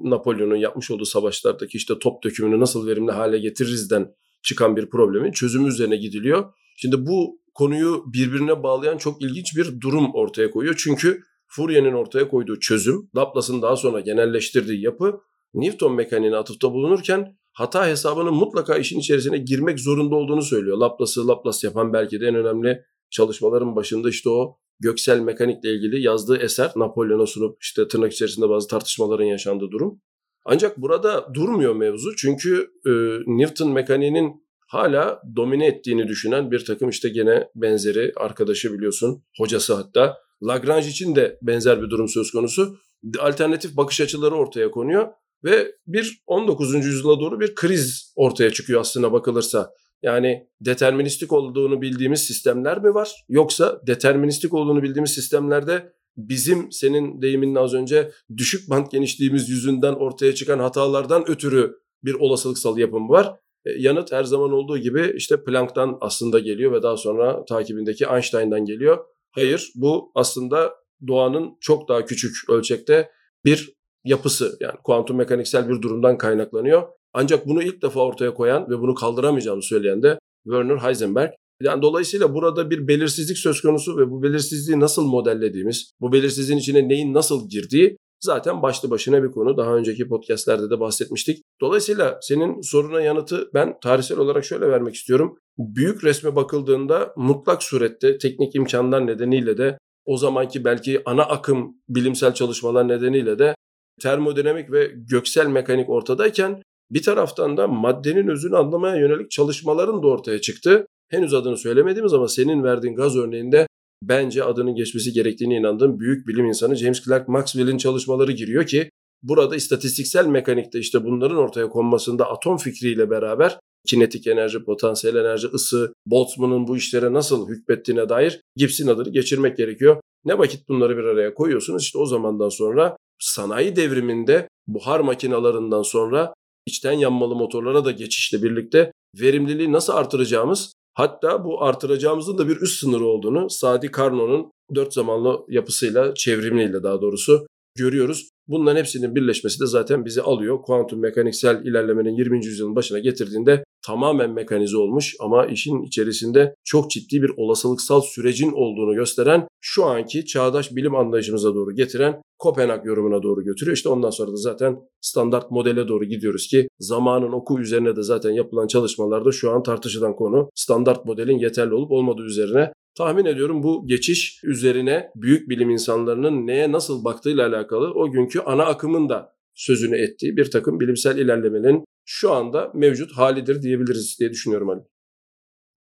Napolyon'un 0.04 0.56
yapmış 0.56 0.90
olduğu 0.90 1.04
savaşlardaki 1.04 1.76
işte 1.76 1.98
top 1.98 2.24
dökümünü 2.24 2.60
nasıl 2.60 2.86
verimli 2.86 3.12
hale 3.12 3.38
getiririzden 3.38 4.14
çıkan 4.42 4.76
bir 4.76 4.90
problemin 4.90 5.32
çözümü 5.32 5.68
üzerine 5.68 5.96
gidiliyor. 5.96 6.52
Şimdi 6.76 7.06
bu 7.06 7.40
konuyu 7.54 8.04
birbirine 8.06 8.62
bağlayan 8.62 8.98
çok 8.98 9.22
ilginç 9.22 9.56
bir 9.56 9.80
durum 9.80 10.14
ortaya 10.14 10.50
koyuyor. 10.50 10.74
Çünkü 10.84 11.22
Fourier'in 11.48 11.92
ortaya 11.92 12.28
koyduğu 12.28 12.60
çözüm, 12.60 13.10
Laplace'ın 13.16 13.62
daha 13.62 13.76
sonra 13.76 14.00
genelleştirdiği 14.00 14.82
yapı 14.82 15.20
Newton 15.54 15.94
mekaniğine 15.94 16.36
atıfta 16.36 16.72
bulunurken 16.72 17.36
hata 17.52 17.88
hesabının 17.88 18.34
mutlaka 18.34 18.76
işin 18.76 18.98
içerisine 18.98 19.38
girmek 19.38 19.80
zorunda 19.80 20.14
olduğunu 20.14 20.42
söylüyor. 20.42 20.78
Laplace'ı 20.78 21.28
Laplace 21.28 21.66
yapan 21.66 21.92
belki 21.92 22.20
de 22.20 22.26
en 22.26 22.34
önemli 22.34 22.82
çalışmaların 23.10 23.76
başında 23.76 24.08
işte 24.08 24.30
o 24.30 24.58
göksel 24.82 25.20
mekanikle 25.20 25.74
ilgili 25.74 26.02
yazdığı 26.02 26.36
eser 26.36 26.70
Napolyon'a 26.76 27.26
sunup 27.26 27.62
işte 27.62 27.88
tırnak 27.88 28.12
içerisinde 28.12 28.48
bazı 28.48 28.68
tartışmaların 28.68 29.24
yaşandığı 29.24 29.70
durum. 29.70 30.00
Ancak 30.44 30.78
burada 30.78 31.34
durmuyor 31.34 31.76
mevzu 31.76 32.16
çünkü 32.16 32.70
e, 32.86 32.90
Newton 33.26 33.72
mekaniğinin 33.72 34.42
hala 34.68 35.22
domine 35.36 35.66
ettiğini 35.66 36.08
düşünen 36.08 36.50
bir 36.50 36.64
takım 36.64 36.88
işte 36.88 37.08
gene 37.08 37.48
benzeri 37.54 38.12
arkadaşı 38.16 38.72
biliyorsun 38.72 39.24
hocası 39.38 39.74
hatta 39.74 40.18
Lagrange 40.42 40.88
için 40.88 41.16
de 41.16 41.38
benzer 41.42 41.82
bir 41.82 41.90
durum 41.90 42.08
söz 42.08 42.30
konusu. 42.30 42.76
Alternatif 43.18 43.76
bakış 43.76 44.00
açıları 44.00 44.34
ortaya 44.34 44.70
konuyor 44.70 45.08
ve 45.44 45.72
bir 45.86 46.22
19. 46.26 46.74
yüzyıla 46.74 47.20
doğru 47.20 47.40
bir 47.40 47.54
kriz 47.54 48.12
ortaya 48.16 48.50
çıkıyor 48.50 48.80
aslına 48.80 49.12
bakılırsa. 49.12 49.70
Yani 50.02 50.48
deterministik 50.60 51.32
olduğunu 51.32 51.82
bildiğimiz 51.82 52.20
sistemler 52.20 52.82
mi 52.82 52.94
var? 52.94 53.24
Yoksa 53.28 53.80
deterministik 53.86 54.54
olduğunu 54.54 54.82
bildiğimiz 54.82 55.10
sistemlerde 55.10 55.92
bizim 56.16 56.72
senin 56.72 57.22
deyiminle 57.22 57.58
az 57.58 57.74
önce 57.74 58.12
düşük 58.36 58.70
band 58.70 58.86
genişliğimiz 58.90 59.48
yüzünden 59.48 59.92
ortaya 59.92 60.34
çıkan 60.34 60.58
hatalardan 60.58 61.30
ötürü 61.30 61.74
bir 62.04 62.14
olasılıksal 62.14 62.78
yapım 62.78 63.08
var. 63.08 63.36
E, 63.64 63.70
yanıt 63.78 64.12
her 64.12 64.24
zaman 64.24 64.52
olduğu 64.52 64.78
gibi 64.78 65.12
işte 65.16 65.44
Planck'tan 65.44 65.98
aslında 66.00 66.38
geliyor 66.38 66.72
ve 66.72 66.82
daha 66.82 66.96
sonra 66.96 67.44
takibindeki 67.44 68.04
Einstein'dan 68.04 68.64
geliyor. 68.64 69.04
Hayır 69.30 69.72
bu 69.74 70.12
aslında 70.14 70.74
doğanın 71.06 71.56
çok 71.60 71.88
daha 71.88 72.04
küçük 72.04 72.50
ölçekte 72.50 73.10
bir 73.44 73.74
yapısı 74.04 74.56
yani 74.60 74.74
kuantum 74.84 75.16
mekaniksel 75.16 75.68
bir 75.68 75.82
durumdan 75.82 76.18
kaynaklanıyor. 76.18 76.88
Ancak 77.14 77.46
bunu 77.46 77.62
ilk 77.62 77.82
defa 77.82 78.00
ortaya 78.00 78.34
koyan 78.34 78.70
ve 78.70 78.78
bunu 78.78 78.94
kaldıramayacağını 78.94 79.62
söyleyen 79.62 80.02
de 80.02 80.18
Werner 80.44 80.76
Heisenberg. 80.76 81.30
Yani 81.62 81.82
dolayısıyla 81.82 82.34
burada 82.34 82.70
bir 82.70 82.88
belirsizlik 82.88 83.38
söz 83.38 83.60
konusu 83.60 83.98
ve 83.98 84.10
bu 84.10 84.22
belirsizliği 84.22 84.80
nasıl 84.80 85.06
modellediğimiz, 85.06 85.92
bu 86.00 86.12
belirsizliğin 86.12 86.58
içine 86.58 86.88
neyin 86.88 87.14
nasıl 87.14 87.48
girdiği 87.48 87.96
zaten 88.20 88.62
başlı 88.62 88.90
başına 88.90 89.22
bir 89.22 89.30
konu. 89.30 89.56
Daha 89.56 89.74
önceki 89.74 90.08
podcastlerde 90.08 90.70
de 90.70 90.80
bahsetmiştik. 90.80 91.42
Dolayısıyla 91.60 92.18
senin 92.22 92.60
soruna 92.60 93.00
yanıtı 93.00 93.50
ben 93.54 93.80
tarihsel 93.82 94.18
olarak 94.18 94.44
şöyle 94.44 94.68
vermek 94.68 94.94
istiyorum. 94.94 95.38
Büyük 95.58 96.04
resme 96.04 96.36
bakıldığında 96.36 97.12
mutlak 97.16 97.62
surette 97.62 98.18
teknik 98.18 98.54
imkanlar 98.54 99.06
nedeniyle 99.06 99.58
de 99.58 99.78
o 100.04 100.16
zamanki 100.16 100.64
belki 100.64 101.02
ana 101.04 101.22
akım 101.22 101.76
bilimsel 101.88 102.34
çalışmalar 102.34 102.88
nedeniyle 102.88 103.38
de 103.38 103.54
termodinamik 104.02 104.72
ve 104.72 104.92
göksel 105.10 105.46
mekanik 105.46 105.88
ortadayken 105.88 106.62
bir 106.92 107.02
taraftan 107.02 107.56
da 107.56 107.68
maddenin 107.68 108.28
özünü 108.28 108.56
anlamaya 108.56 108.96
yönelik 108.96 109.30
çalışmaların 109.30 110.02
da 110.02 110.06
ortaya 110.06 110.40
çıktı. 110.40 110.86
Henüz 111.10 111.34
adını 111.34 111.56
söylemediğimiz 111.56 112.12
ama 112.12 112.28
senin 112.28 112.62
verdiğin 112.62 112.94
gaz 112.94 113.16
örneğinde 113.16 113.66
bence 114.02 114.44
adının 114.44 114.74
geçmesi 114.74 115.12
gerektiğine 115.12 115.56
inandığım 115.56 116.00
büyük 116.00 116.26
bilim 116.26 116.46
insanı 116.46 116.76
James 116.76 117.04
Clerk 117.04 117.28
Maxwell'in 117.28 117.78
çalışmaları 117.78 118.32
giriyor 118.32 118.66
ki 118.66 118.90
burada 119.22 119.56
istatistiksel 119.56 120.26
mekanikte 120.26 120.78
işte 120.78 121.04
bunların 121.04 121.36
ortaya 121.36 121.68
konmasında 121.68 122.30
atom 122.30 122.56
fikriyle 122.56 123.10
beraber 123.10 123.58
kinetik 123.86 124.26
enerji, 124.26 124.64
potansiyel 124.64 125.16
enerji, 125.16 125.46
ısı, 125.46 125.92
Boltzmann'ın 126.06 126.66
bu 126.66 126.76
işlere 126.76 127.12
nasıl 127.12 127.48
hükmettiğine 127.48 128.08
dair 128.08 128.40
Gibbs'in 128.56 128.86
adını 128.86 129.08
geçirmek 129.12 129.56
gerekiyor. 129.56 130.00
Ne 130.24 130.38
vakit 130.38 130.68
bunları 130.68 130.96
bir 130.96 131.04
araya 131.04 131.34
koyuyorsunuz 131.34 131.82
işte 131.82 131.98
o 131.98 132.06
zamandan 132.06 132.48
sonra 132.48 132.96
sanayi 133.18 133.76
devriminde 133.76 134.48
buhar 134.66 135.00
makinalarından 135.00 135.82
sonra 135.82 136.34
içten 136.66 136.92
yanmalı 136.92 137.34
motorlara 137.34 137.84
da 137.84 137.90
geçişle 137.90 138.42
birlikte 138.42 138.92
verimliliği 139.20 139.72
nasıl 139.72 139.92
artıracağımız 139.92 140.72
hatta 140.94 141.44
bu 141.44 141.64
artıracağımızın 141.64 142.38
da 142.38 142.48
bir 142.48 142.56
üst 142.56 142.80
sınırı 142.80 143.06
olduğunu 143.06 143.50
Sadi 143.50 143.90
Carnot'un 143.96 144.50
dört 144.74 144.94
zamanlı 144.94 145.44
yapısıyla 145.48 146.14
çevrimiyle 146.14 146.82
daha 146.82 147.00
doğrusu 147.00 147.46
görüyoruz. 147.76 148.28
Bunların 148.48 148.78
hepsinin 148.78 149.14
birleşmesi 149.14 149.60
de 149.60 149.66
zaten 149.66 150.04
bizi 150.04 150.22
alıyor. 150.22 150.62
Kuantum 150.62 151.00
mekaniksel 151.00 151.64
ilerlemenin 151.64 152.16
20. 152.16 152.46
yüzyılın 152.46 152.76
başına 152.76 152.98
getirdiğinde 152.98 153.64
tamamen 153.86 154.30
mekanize 154.30 154.76
olmuş 154.76 155.16
ama 155.20 155.46
işin 155.46 155.82
içerisinde 155.82 156.54
çok 156.64 156.90
ciddi 156.90 157.22
bir 157.22 157.30
olasılıksal 157.36 158.00
sürecin 158.00 158.52
olduğunu 158.52 158.94
gösteren 158.94 159.48
şu 159.60 159.84
anki 159.84 160.26
çağdaş 160.26 160.76
bilim 160.76 160.94
anlayışımıza 160.94 161.54
doğru 161.54 161.74
getiren 161.74 162.22
Kopenhag 162.38 162.86
yorumuna 162.86 163.22
doğru 163.22 163.44
götürüyor. 163.44 163.76
İşte 163.76 163.88
ondan 163.88 164.10
sonra 164.10 164.32
da 164.32 164.36
zaten 164.36 164.76
standart 165.00 165.50
modele 165.50 165.88
doğru 165.88 166.04
gidiyoruz 166.04 166.46
ki 166.46 166.68
zamanın 166.78 167.32
oku 167.32 167.60
üzerine 167.60 167.96
de 167.96 168.02
zaten 168.02 168.30
yapılan 168.30 168.66
çalışmalarda 168.66 169.32
şu 169.32 169.50
an 169.50 169.62
tartışılan 169.62 170.16
konu 170.16 170.50
standart 170.54 171.04
modelin 171.04 171.38
yeterli 171.38 171.74
olup 171.74 171.92
olmadığı 171.92 172.22
üzerine 172.22 172.72
Tahmin 172.94 173.24
ediyorum 173.24 173.62
bu 173.62 173.86
geçiş 173.86 174.40
üzerine 174.44 175.10
büyük 175.16 175.48
bilim 175.48 175.70
insanlarının 175.70 176.46
neye 176.46 176.72
nasıl 176.72 177.04
baktığıyla 177.04 177.48
alakalı 177.48 177.92
o 177.94 178.10
günkü 178.10 178.40
ana 178.40 178.64
akımın 178.64 179.08
da 179.08 179.32
sözünü 179.54 179.96
ettiği 179.96 180.36
bir 180.36 180.50
takım 180.50 180.80
bilimsel 180.80 181.18
ilerlemenin 181.18 181.84
şu 182.04 182.32
anda 182.32 182.72
mevcut 182.74 183.12
halidir 183.12 183.62
diyebiliriz 183.62 184.16
diye 184.20 184.30
düşünüyorum 184.30 184.70
Ali. 184.70 184.80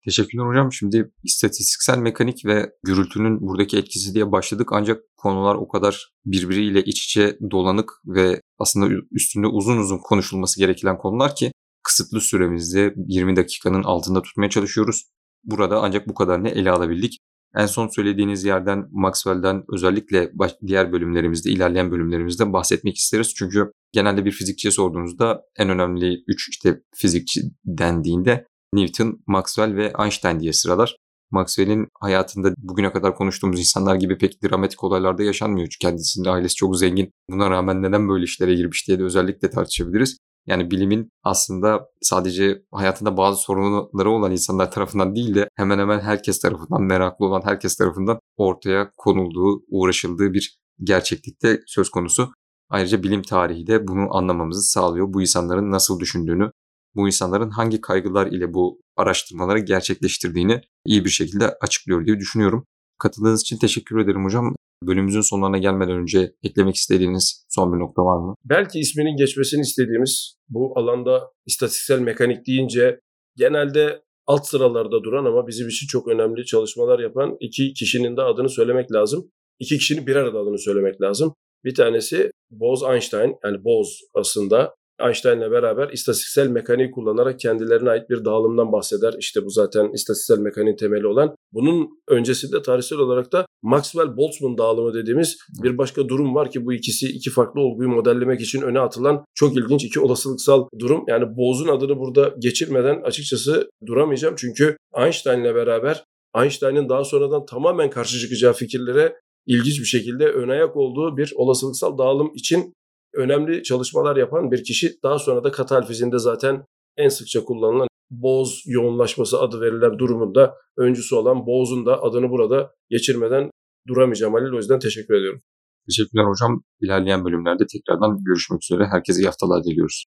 Teşekkürler 0.05 0.45
hocam. 0.45 0.71
Şimdi 0.71 1.11
istatistiksel 1.23 1.97
mekanik 1.97 2.45
ve 2.45 2.71
gürültünün 2.83 3.41
buradaki 3.41 3.77
etkisi 3.77 4.13
diye 4.13 4.31
başladık. 4.31 4.69
Ancak 4.71 5.01
konular 5.17 5.55
o 5.55 5.67
kadar 5.67 6.13
birbiriyle 6.25 6.83
iç 6.83 7.05
içe 7.05 7.37
dolanık 7.51 7.91
ve 8.05 8.41
aslında 8.59 9.03
üstünde 9.11 9.47
uzun 9.47 9.77
uzun 9.77 9.97
konuşulması 9.97 10.59
gereken 10.59 10.97
konular 10.97 11.35
ki 11.35 11.51
kısıtlı 11.83 12.21
süremizde 12.21 12.93
20 13.07 13.35
dakikanın 13.35 13.83
altında 13.83 14.21
tutmaya 14.21 14.49
çalışıyoruz. 14.49 15.05
Burada 15.43 15.79
ancak 15.81 16.07
bu 16.07 16.13
kadarını 16.13 16.49
ele 16.49 16.71
alabildik. 16.71 17.19
En 17.55 17.65
son 17.65 17.87
söylediğiniz 17.87 18.43
yerden 18.43 18.87
Maxwell'den 18.91 19.63
özellikle 19.73 20.31
diğer 20.67 20.91
bölümlerimizde, 20.91 21.49
ilerleyen 21.49 21.91
bölümlerimizde 21.91 22.53
bahsetmek 22.53 22.97
isteriz. 22.97 23.33
Çünkü 23.35 23.71
genelde 23.93 24.25
bir 24.25 24.31
fizikçiye 24.31 24.71
sorduğunuzda 24.71 25.41
en 25.57 25.69
önemli 25.69 26.23
3 26.27 26.49
işte 26.49 26.81
fizikçi 26.95 27.41
dendiğinde 27.65 28.47
Newton, 28.73 29.23
Maxwell 29.27 29.75
ve 29.75 29.93
Einstein 29.99 30.39
diye 30.39 30.53
sıralar. 30.53 30.97
Maxwell'in 31.31 31.87
hayatında 31.99 32.53
bugüne 32.57 32.91
kadar 32.91 33.15
konuştuğumuz 33.15 33.59
insanlar 33.59 33.95
gibi 33.95 34.17
pek 34.17 34.43
dramatik 34.43 34.83
olaylarda 34.83 35.23
yaşanmıyor. 35.23 35.67
Çünkü 35.67 35.77
kendisinin 35.89 36.27
ailesi 36.27 36.55
çok 36.55 36.77
zengin. 36.77 37.11
Buna 37.29 37.49
rağmen 37.49 37.81
neden 37.81 38.09
böyle 38.09 38.23
işlere 38.23 38.53
girmiş 38.53 38.87
diye 38.87 38.99
de 38.99 39.03
özellikle 39.03 39.49
tartışabiliriz. 39.49 40.17
Yani 40.45 40.71
bilimin 40.71 41.09
aslında 41.23 41.87
sadece 42.01 42.61
hayatında 42.71 43.17
bazı 43.17 43.41
sorunları 43.41 44.09
olan 44.09 44.31
insanlar 44.31 44.71
tarafından 44.71 45.15
değil 45.15 45.35
de 45.35 45.49
hemen 45.55 45.79
hemen 45.79 45.99
herkes 45.99 46.39
tarafından, 46.39 46.83
meraklı 46.83 47.25
olan 47.25 47.41
herkes 47.45 47.75
tarafından 47.75 48.19
ortaya 48.37 48.91
konulduğu, 48.97 49.63
uğraşıldığı 49.69 50.33
bir 50.33 50.57
gerçeklikte 50.83 51.59
söz 51.67 51.89
konusu. 51.89 52.31
Ayrıca 52.69 53.03
bilim 53.03 53.21
tarihi 53.21 53.67
de 53.67 53.87
bunu 53.87 54.15
anlamamızı 54.15 54.71
sağlıyor. 54.71 55.13
Bu 55.13 55.21
insanların 55.21 55.71
nasıl 55.71 55.99
düşündüğünü, 55.99 56.51
bu 56.95 57.07
insanların 57.07 57.49
hangi 57.49 57.81
kaygılar 57.81 58.27
ile 58.27 58.53
bu 58.53 58.81
araştırmaları 58.97 59.59
gerçekleştirdiğini 59.59 60.61
iyi 60.85 61.05
bir 61.05 61.09
şekilde 61.09 61.49
açıklıyor 61.61 62.05
diye 62.05 62.19
düşünüyorum. 62.19 62.65
Katıldığınız 62.99 63.41
için 63.41 63.57
teşekkür 63.57 63.99
ederim 63.99 64.25
hocam. 64.25 64.55
Bölümümüzün 64.83 65.21
sonlarına 65.21 65.57
gelmeden 65.57 65.95
önce 65.95 66.33
eklemek 66.43 66.75
istediğiniz 66.75 67.45
son 67.49 67.73
bir 67.73 67.79
nokta 67.79 68.01
var 68.01 68.27
mı? 68.27 68.35
Belki 68.45 68.79
isminin 68.79 69.17
geçmesini 69.17 69.61
istediğimiz 69.61 70.35
bu 70.49 70.79
alanda 70.79 71.31
istatistiksel 71.45 71.99
mekanik 71.99 72.47
deyince 72.47 72.99
genelde 73.35 74.01
alt 74.27 74.47
sıralarda 74.47 75.03
duran 75.03 75.25
ama 75.25 75.47
bizim 75.47 75.67
için 75.67 75.87
çok 75.87 76.07
önemli 76.07 76.45
çalışmalar 76.45 76.99
yapan 76.99 77.37
iki 77.39 77.73
kişinin 77.73 78.17
de 78.17 78.21
adını 78.21 78.49
söylemek 78.49 78.91
lazım. 78.91 79.31
İki 79.59 79.77
kişinin 79.77 80.07
bir 80.07 80.15
arada 80.15 80.39
adını 80.39 80.59
söylemek 80.59 81.01
lazım. 81.01 81.33
Bir 81.63 81.75
tanesi 81.75 82.31
Bose-Einstein 82.51 83.35
yani 83.43 83.63
Bose 83.63 84.05
aslında 84.13 84.75
Einstein'la 85.01 85.51
beraber 85.51 85.89
istatistiksel 85.89 86.47
mekaniği 86.47 86.91
kullanarak 86.91 87.39
kendilerine 87.39 87.89
ait 87.89 88.09
bir 88.09 88.25
dağılımdan 88.25 88.71
bahseder. 88.71 89.13
İşte 89.19 89.45
bu 89.45 89.49
zaten 89.49 89.91
istatistiksel 89.93 90.43
mekaniğin 90.43 90.75
temeli 90.75 91.07
olan. 91.07 91.35
Bunun 91.51 91.89
öncesinde 92.07 92.61
tarihsel 92.61 92.97
olarak 92.99 93.31
da 93.31 93.45
Maxwell-Boltzmann 93.63 94.57
dağılımı 94.57 94.93
dediğimiz 94.93 95.37
bir 95.63 95.77
başka 95.77 96.09
durum 96.09 96.35
var 96.35 96.51
ki 96.51 96.65
bu 96.65 96.73
ikisi 96.73 97.07
iki 97.07 97.29
farklı 97.29 97.61
olguyu 97.61 97.89
modellemek 97.89 98.41
için 98.41 98.61
öne 98.61 98.79
atılan 98.79 99.25
çok 99.35 99.57
ilginç 99.57 99.83
iki 99.83 99.99
olasılıksal 99.99 100.67
durum. 100.79 101.03
Yani 101.07 101.25
Bose'un 101.37 101.77
adını 101.77 101.99
burada 101.99 102.35
geçirmeden 102.39 103.01
açıkçası 103.01 103.69
duramayacağım. 103.85 104.35
Çünkü 104.37 104.77
Einstein'la 104.97 105.55
beraber 105.55 106.03
Einstein'ın 106.35 106.89
daha 106.89 107.03
sonradan 107.03 107.45
tamamen 107.45 107.89
karşı 107.89 108.19
çıkacağı 108.19 108.53
fikirlere 108.53 109.15
ilginç 109.45 109.79
bir 109.79 109.85
şekilde 109.85 110.27
ön 110.27 110.49
ayak 110.49 110.75
olduğu 110.77 111.17
bir 111.17 111.33
olasılıksal 111.35 111.97
dağılım 111.97 112.31
için 112.35 112.73
önemli 113.13 113.63
çalışmalar 113.63 114.17
yapan 114.17 114.51
bir 114.51 114.63
kişi. 114.63 114.91
Daha 115.03 115.19
sonra 115.19 115.43
da 115.43 115.51
katal 115.51 115.85
fiziğinde 115.85 116.19
zaten 116.19 116.65
en 116.97 117.09
sıkça 117.09 117.43
kullanılan 117.43 117.87
Boz 118.11 118.63
yoğunlaşması 118.65 119.39
adı 119.39 119.61
verilen 119.61 119.99
durumunda 119.99 120.55
öncüsü 120.77 121.15
olan 121.15 121.47
Boz'un 121.47 121.85
da 121.85 122.03
adını 122.03 122.29
burada 122.29 122.71
geçirmeden 122.89 123.49
duramayacağım 123.87 124.33
Halil. 124.33 124.53
O 124.53 124.57
yüzden 124.57 124.79
teşekkür 124.79 125.13
ediyorum. 125.13 125.41
Teşekkürler 125.89 126.23
hocam. 126.23 126.63
İlerleyen 126.81 127.25
bölümlerde 127.25 127.63
tekrardan 127.65 128.19
görüşmek 128.23 128.63
üzere. 128.63 128.87
Herkese 128.91 129.21
iyi 129.21 129.25
haftalar 129.25 129.63
diliyoruz. 129.63 130.05